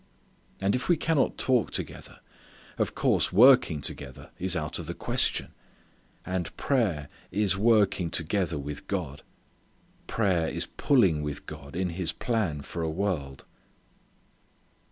And 0.59 0.75
if 0.75 0.89
we 0.89 0.97
cannot 0.97 1.37
talk 1.37 1.69
together 1.69 2.21
of 2.79 2.95
course 2.95 3.31
working 3.31 3.81
together 3.81 4.31
is 4.39 4.55
out 4.55 4.79
of 4.79 4.87
the 4.87 4.95
question. 4.95 5.53
And 6.25 6.57
prayer 6.57 7.07
is 7.29 7.55
working 7.55 8.09
together 8.09 8.57
with 8.57 8.87
God. 8.87 9.21
Prayer 10.07 10.47
is 10.47 10.65
pulling 10.65 11.21
with 11.21 11.45
God 11.45 11.75
in 11.75 11.89
His 11.91 12.13
plan 12.13 12.63
for 12.63 12.81
a 12.81 12.89
world. 12.89 13.45